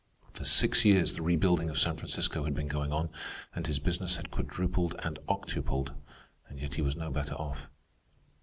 [0.33, 3.11] For six years the rebuilding of San Francisco had been going on,
[3.53, 5.93] and his business had quadrupled and octupled,
[6.49, 7.69] and yet he was no better off.